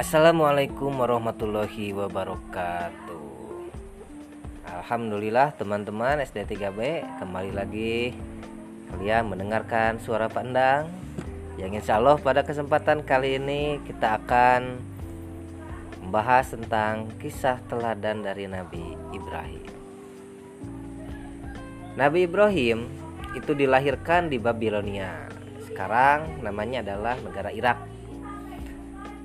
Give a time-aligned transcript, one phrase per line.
[0.00, 3.52] Assalamualaikum warahmatullahi wabarakatuh.
[4.64, 8.16] Alhamdulillah teman-teman SD 3B Kembali lagi.
[8.88, 10.88] Kalian mendengarkan suara Pak Endang
[11.60, 14.80] Yang insya Allah pada kesempatan kali ini kita akan
[16.00, 19.68] Membahas tentang kisah teladan dari Nabi Ibrahim.
[22.00, 22.88] Nabi Ibrahim
[23.36, 25.28] itu dilahirkan di Babilonia.
[25.68, 27.99] Sekarang namanya adalah negara Irak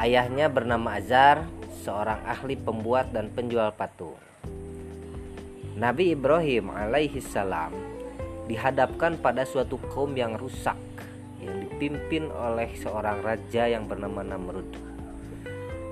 [0.00, 1.44] Ayahnya bernama Azar,
[1.84, 4.16] seorang ahli pembuat dan penjual patung.
[5.76, 7.76] Nabi Ibrahim alaihi salam
[8.48, 10.80] dihadapkan pada suatu kaum yang rusak
[11.44, 14.72] yang dipimpin oleh seorang raja yang bernama Namrud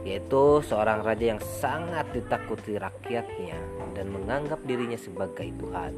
[0.08, 3.60] yaitu seorang raja yang sangat ditakuti rakyatnya
[3.92, 5.92] dan menganggap dirinya sebagai Tuhan.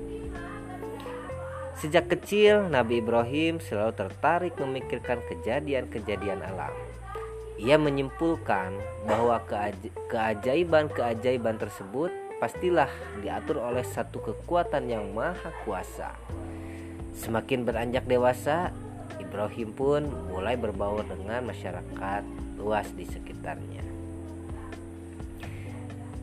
[1.79, 6.75] Sejak kecil Nabi Ibrahim selalu tertarik memikirkan kejadian-kejadian alam
[7.61, 8.73] ia menyimpulkan
[9.05, 9.37] bahwa
[10.09, 12.09] keajaiban-keajaiban tersebut
[12.41, 12.89] pastilah
[13.21, 16.17] diatur oleh satu kekuatan yang maha kuasa.
[17.21, 18.73] Semakin beranjak dewasa,
[19.21, 22.25] Ibrahim pun mulai berbaur dengan masyarakat
[22.57, 23.85] luas di sekitarnya.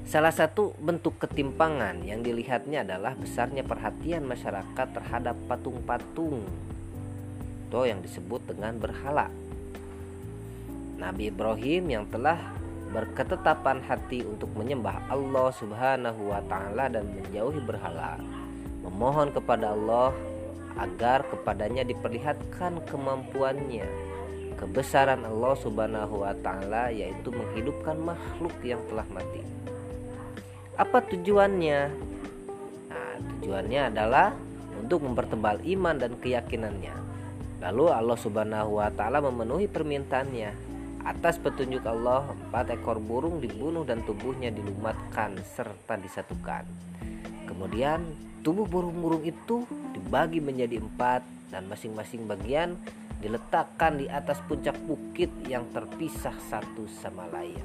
[0.09, 6.41] Salah satu bentuk ketimpangan yang dilihatnya adalah besarnya perhatian masyarakat terhadap patung-patung
[7.69, 9.29] atau yang disebut dengan berhala.
[10.97, 12.57] Nabi Ibrahim yang telah
[12.89, 18.17] berketetapan hati untuk menyembah Allah Subhanahu wa taala dan menjauhi berhala.
[18.81, 20.09] Memohon kepada Allah
[20.81, 23.85] agar kepadanya diperlihatkan kemampuannya,
[24.57, 29.45] kebesaran Allah Subhanahu wa taala yaitu menghidupkan makhluk yang telah mati.
[30.81, 31.93] Apa tujuannya?
[32.89, 34.33] Nah, tujuannya adalah
[34.81, 36.95] untuk mempertebal iman dan keyakinannya.
[37.61, 40.66] Lalu Allah Subhanahu wa taala memenuhi permintaannya
[41.07, 46.67] Atas petunjuk Allah, empat ekor burung dibunuh dan tubuhnya dilumatkan serta disatukan.
[47.47, 48.03] Kemudian
[48.43, 49.63] tubuh burung-burung itu
[49.95, 52.75] dibagi menjadi empat dan masing-masing bagian
[53.23, 57.63] diletakkan di atas puncak bukit yang terpisah satu sama lain.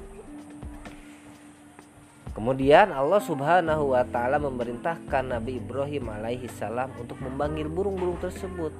[2.31, 8.71] Kemudian Allah Subhanahu wa taala memerintahkan Nabi Ibrahim alaihi salam untuk memanggil burung-burung tersebut.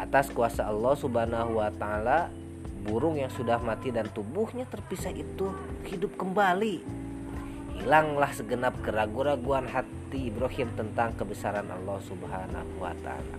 [0.00, 2.32] Atas kuasa Allah Subhanahu wa taala,
[2.80, 5.52] burung yang sudah mati dan tubuhnya terpisah itu
[5.86, 6.82] hidup kembali.
[7.80, 13.38] Hilanglah segenap keraguan-raguan hati Ibrahim tentang kebesaran Allah Subhanahu wa taala.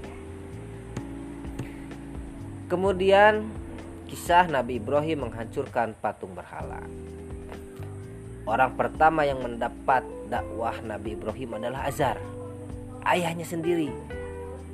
[2.72, 3.46] Kemudian
[4.08, 6.82] kisah Nabi Ibrahim menghancurkan patung berhala.
[8.48, 12.18] Orang pertama yang mendapat dakwah Nabi Ibrahim adalah Azar,
[13.06, 13.94] ayahnya sendiri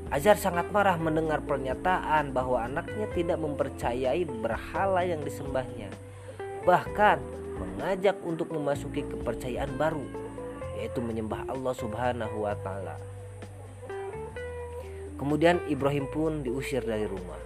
[0.08, 5.92] Azar sangat marah mendengar pernyataan bahwa anaknya tidak mempercayai berhala yang disembahnya.
[6.64, 7.20] Bahkan
[7.60, 10.08] mengajak untuk memasuki kepercayaan baru,
[10.80, 12.96] yaitu menyembah Allah Subhanahu wa taala.
[15.20, 17.42] Kemudian Ibrahim pun diusir dari rumah.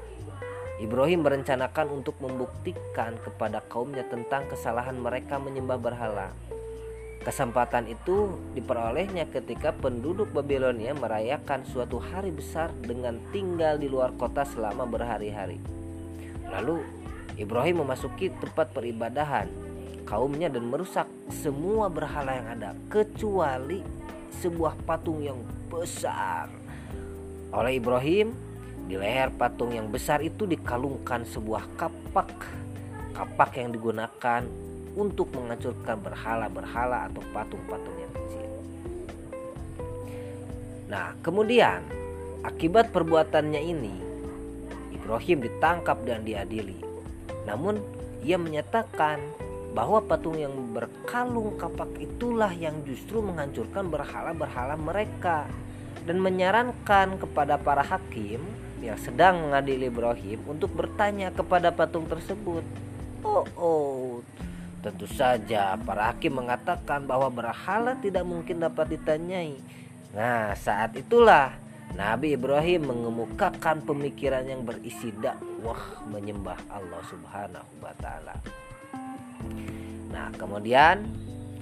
[0.77, 6.29] Ibrahim merencanakan untuk membuktikan kepada kaumnya tentang kesalahan mereka menyembah berhala.
[7.21, 14.41] Kesempatan itu diperolehnya ketika penduduk Babilonia merayakan suatu hari besar dengan tinggal di luar kota
[14.41, 15.61] selama berhari-hari.
[16.49, 16.81] Lalu
[17.37, 19.45] Ibrahim memasuki tempat peribadahan
[20.09, 23.85] kaumnya dan merusak semua berhala yang ada kecuali
[24.41, 25.37] sebuah patung yang
[25.69, 26.49] besar.
[27.53, 28.33] Oleh Ibrahim,
[28.89, 32.33] di leher patung yang besar itu dikalungkan sebuah kapak.
[33.13, 34.41] Kapak yang digunakan
[34.95, 38.49] untuk menghancurkan berhala-berhala atau patung-patung yang kecil.
[40.91, 41.79] Nah, kemudian
[42.43, 43.95] akibat perbuatannya ini,
[44.91, 46.77] Ibrahim ditangkap dan diadili.
[47.47, 47.79] Namun,
[48.21, 49.17] ia menyatakan
[49.71, 55.47] bahwa patung yang berkalung kapak itulah yang justru menghancurkan berhala-berhala mereka
[56.03, 58.43] dan menyarankan kepada para hakim
[58.81, 62.65] yang sedang mengadili Ibrahim untuk bertanya kepada patung tersebut.
[63.21, 64.25] Oh, oh,
[64.81, 69.61] Tentu saja para hakim mengatakan bahwa berhala tidak mungkin dapat ditanyai.
[70.17, 71.53] Nah, saat itulah
[71.93, 78.35] Nabi Ibrahim mengemukakan pemikiran yang berisi dakwah menyembah Allah Subhanahu wa taala.
[80.09, 81.05] Nah, kemudian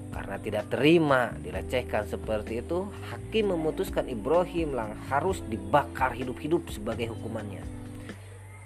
[0.10, 7.62] karena tidak terima dilecehkan seperti itu, hakim memutuskan Ibrahim lang harus dibakar hidup-hidup sebagai hukumannya.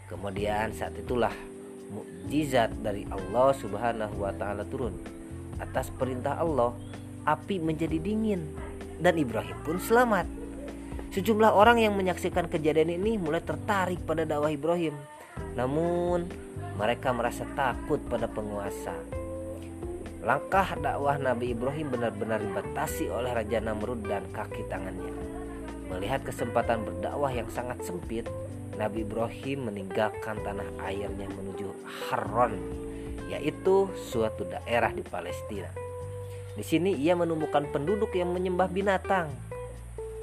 [0.07, 1.33] Kemudian saat itulah
[1.93, 4.97] mukjizat dari Allah Subhanahu wa taala turun.
[5.61, 6.73] Atas perintah Allah,
[7.23, 8.43] api menjadi dingin
[8.99, 10.25] dan Ibrahim pun selamat.
[11.13, 14.97] Sejumlah orang yang menyaksikan kejadian ini mulai tertarik pada dakwah Ibrahim.
[15.53, 16.25] Namun
[16.73, 18.97] mereka merasa takut pada penguasa.
[20.25, 25.32] Langkah dakwah Nabi Ibrahim benar-benar dibatasi oleh Raja Namrud dan kaki tangannya.
[25.91, 28.27] Melihat kesempatan berdakwah yang sangat sempit,
[28.79, 31.69] Nabi Ibrahim meninggalkan tanah airnya menuju
[32.09, 32.57] Haron,
[33.29, 35.69] yaitu suatu daerah di Palestina.
[36.53, 39.29] Di sini ia menemukan penduduk yang menyembah binatang.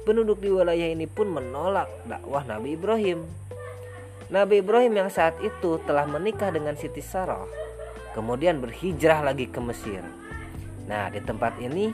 [0.07, 3.21] Penduduk di wilayah ini pun menolak dakwah Nabi Ibrahim.
[4.31, 7.61] Nabi Ibrahim yang saat itu telah menikah dengan Siti Sarah
[8.11, 10.03] kemudian berhijrah lagi ke Mesir.
[10.87, 11.91] Nah, di tempat ini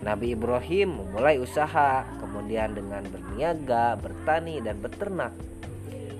[0.00, 5.36] Nabi Ibrahim memulai usaha, kemudian dengan berniaga, bertani, dan beternak.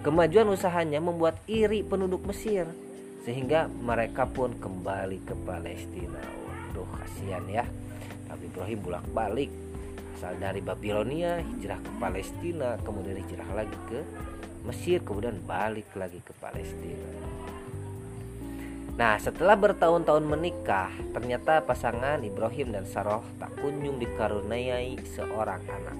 [0.05, 2.69] Kemajuan usahanya membuat iri penduduk Mesir,
[3.25, 6.21] sehingga mereka pun kembali ke Palestina.
[6.21, 7.65] Waduh, kasihan ya.
[8.29, 9.50] Nabi Ibrahim bolak-balik
[10.21, 14.05] asal dari Babilonia, hijrah ke Palestina, kemudian hijrah lagi ke
[14.69, 17.09] Mesir, kemudian balik lagi ke Palestina.
[18.99, 25.99] Nah, setelah bertahun-tahun menikah, ternyata pasangan Ibrahim dan Sarah tak kunjung dikaruniai seorang anak.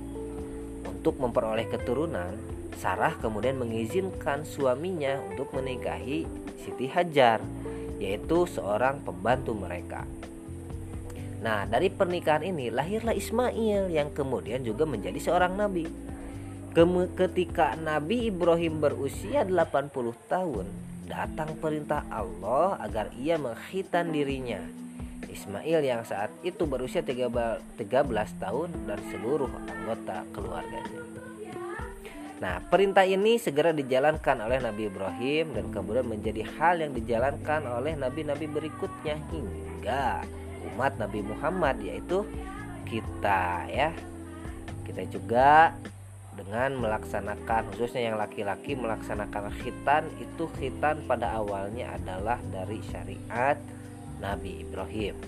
[0.87, 2.35] Untuk memperoleh keturunan,
[2.81, 6.25] Sarah kemudian mengizinkan suaminya untuk menikahi
[6.61, 7.41] Siti Hajar,
[8.01, 10.05] yaitu seorang pembantu mereka.
[11.41, 15.89] Nah, dari pernikahan ini lahirlah Ismail yang kemudian juga menjadi seorang nabi.
[17.17, 19.91] Ketika Nabi Ibrahim berusia 80
[20.29, 20.69] tahun,
[21.11, 24.63] datang perintah Allah agar ia menghitan dirinya.
[25.27, 27.75] Ismail yang saat itu berusia 13
[28.39, 31.03] tahun dan seluruh anggota keluarganya.
[32.41, 37.93] Nah, perintah ini segera dijalankan oleh Nabi Ibrahim dan kemudian menjadi hal yang dijalankan oleh
[38.01, 40.25] nabi-nabi berikutnya hingga
[40.73, 42.25] umat Nabi Muhammad yaitu
[42.89, 43.93] kita ya.
[44.89, 45.77] Kita juga
[46.41, 53.61] dengan melaksanakan khususnya yang laki-laki melaksanakan khitan itu khitan pada awalnya adalah dari syariat
[54.25, 55.21] Nabi Ibrahim.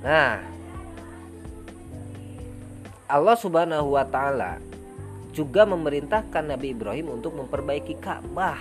[0.00, 0.40] Nah,
[3.12, 4.56] Allah Subhanahu wa taala
[5.36, 8.56] juga memerintahkan Nabi Ibrahim untuk memperbaiki Ka'bah,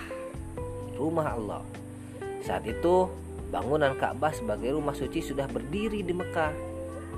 [0.99, 1.63] rumah Allah.
[2.43, 3.07] Saat itu,
[3.47, 6.51] bangunan Ka'bah sebagai rumah suci sudah berdiri di Mekah.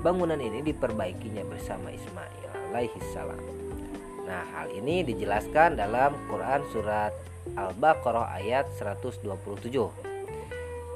[0.06, 3.36] Bangunan ini diperbaikinya bersama Ismail alaihi salam.
[4.24, 7.12] Nah, hal ini dijelaskan dalam Quran surat
[7.52, 9.28] Al-Baqarah ayat 127.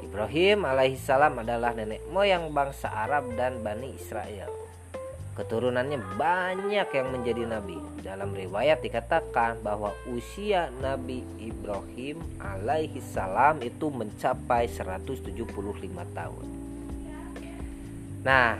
[0.00, 4.48] Ibrahim alaihissalam adalah nenek moyang bangsa Arab dan Bani Israel.
[5.36, 7.76] Keturunannya banyak yang menjadi nabi.
[8.00, 15.36] Dalam riwayat dikatakan bahwa usia Nabi Ibrahim alaihissalam itu mencapai 175
[16.16, 16.46] tahun.
[18.24, 18.56] Nah,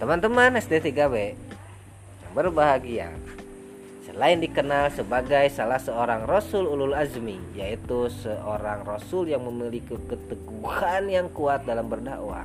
[0.00, 1.45] teman-teman SD 3B,
[2.36, 3.08] berbahagia.
[4.04, 11.32] Selain dikenal sebagai salah seorang rasul ulul azmi, yaitu seorang rasul yang memiliki keteguhan yang
[11.32, 12.44] kuat dalam berdakwah.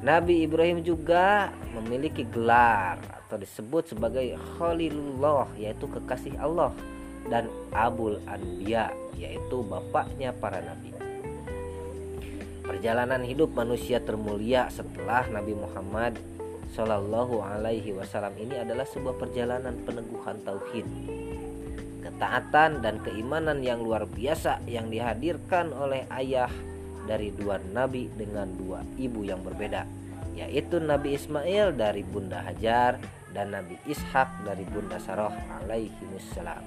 [0.00, 6.70] Nabi Ibrahim juga memiliki gelar atau disebut sebagai Khalilullah yaitu kekasih Allah
[7.26, 10.94] dan Abul Anbiya yaitu bapaknya para nabi.
[12.62, 16.14] Perjalanan hidup manusia termulia setelah Nabi Muhammad
[16.72, 20.84] Shallallahu Alaihi Wasallam ini adalah sebuah perjalanan peneguhan tauhid,
[22.04, 26.52] ketaatan dan keimanan yang luar biasa yang dihadirkan oleh ayah
[27.08, 29.88] dari dua nabi dengan dua ibu yang berbeda,
[30.36, 33.00] yaitu Nabi Ismail dari Bunda Hajar
[33.32, 36.60] dan Nabi Ishak dari Bunda Sarah alaihi wassalam.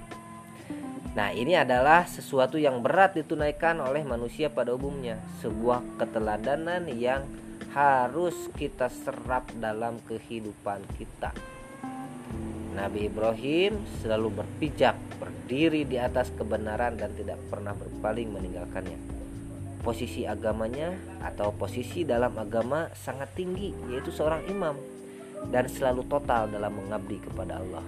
[1.12, 7.28] Nah, ini adalah sesuatu yang berat ditunaikan oleh manusia pada umumnya, sebuah keteladanan yang
[7.70, 11.30] harus kita serap dalam kehidupan kita.
[12.72, 18.98] Nabi Ibrahim selalu berpijak, berdiri di atas kebenaran dan tidak pernah berpaling meninggalkannya.
[19.86, 24.78] Posisi agamanya atau posisi dalam agama sangat tinggi, yaitu seorang imam
[25.50, 27.84] dan selalu total dalam mengabdi kepada Allah.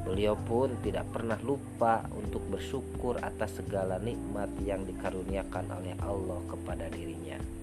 [0.00, 6.88] Beliau pun tidak pernah lupa untuk bersyukur atas segala nikmat yang dikaruniakan oleh Allah kepada
[6.88, 7.59] dirinya.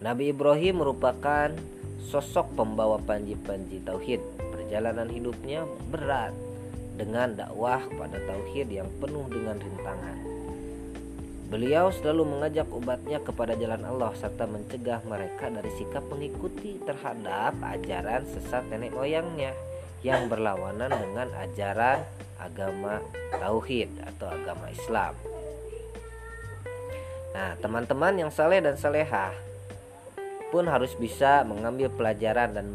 [0.00, 1.52] Nabi Ibrahim merupakan
[2.08, 4.24] sosok pembawa panji-panji tauhid.
[4.40, 6.32] Perjalanan hidupnya berat
[6.96, 10.16] dengan dakwah pada tauhid yang penuh dengan rintangan.
[11.52, 18.24] Beliau selalu mengajak umatnya kepada jalan Allah serta mencegah mereka dari sikap mengikuti terhadap ajaran
[18.24, 19.52] sesat nenek moyangnya
[20.00, 22.08] yang berlawanan dengan ajaran
[22.40, 23.04] agama
[23.36, 25.12] tauhid atau agama Islam.
[27.36, 29.49] Nah, teman-teman yang saleh dan salehah,
[30.50, 32.74] pun harus bisa mengambil pelajaran dan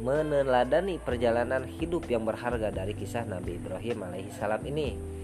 [0.00, 5.20] meneladani perjalanan hidup yang berharga dari kisah Nabi Ibrahim alaihissalam ini.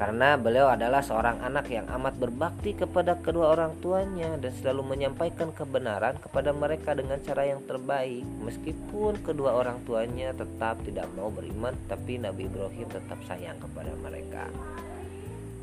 [0.00, 5.52] Karena beliau adalah seorang anak yang amat berbakti kepada kedua orang tuanya dan selalu menyampaikan
[5.52, 8.24] kebenaran kepada mereka dengan cara yang terbaik.
[8.40, 14.48] Meskipun kedua orang tuanya tetap tidak mau beriman, tapi Nabi Ibrahim tetap sayang kepada mereka.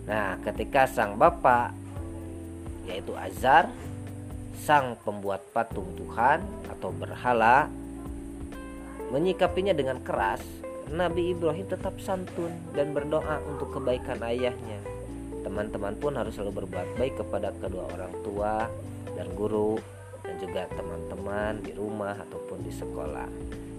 [0.06, 1.74] Nah, ketika sang bapak
[2.86, 3.74] yaitu Azar
[4.64, 7.70] sang pembuat patung Tuhan atau berhala
[9.14, 10.44] menyikapinya dengan keras,
[10.92, 14.80] Nabi Ibrahim tetap santun dan berdoa untuk kebaikan ayahnya.
[15.44, 18.68] Teman-teman pun harus selalu berbuat baik kepada kedua orang tua
[19.16, 19.80] dan guru
[20.24, 23.30] dan juga teman-teman di rumah ataupun di sekolah.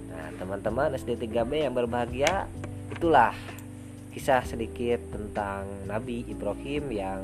[0.08, 2.48] Nah, teman-teman SD 3B yang berbahagia,
[2.88, 3.36] itulah
[4.16, 7.20] kisah sedikit tentang Nabi Ibrahim yang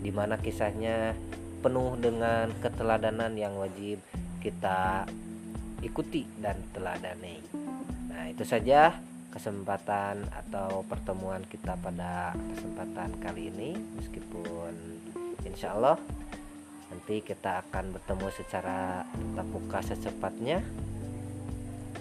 [0.00, 1.12] di mana kisahnya
[1.60, 4.00] penuh dengan keteladanan yang wajib
[4.40, 5.04] kita
[5.84, 7.40] ikuti dan teladani.
[8.08, 8.96] Nah, itu saja
[9.30, 13.76] kesempatan atau pertemuan kita pada kesempatan kali ini.
[14.00, 14.72] Meskipun
[15.46, 16.00] insya Allah
[16.90, 19.06] nanti kita akan bertemu secara
[19.46, 20.64] muka secepatnya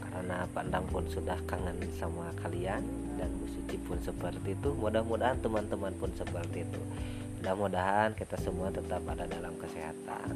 [0.10, 2.82] karena Pandang pun sudah kangen sama kalian
[3.16, 4.74] dan Bu Suci pun seperti itu.
[4.76, 6.82] Mudah-mudahan teman-teman pun seperti itu
[7.40, 10.36] mudah-mudahan kita semua tetap ada dalam kesehatan.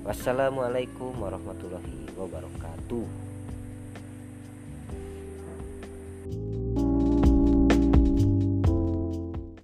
[0.00, 3.29] Wassalamualaikum warahmatullahi wabarakatuh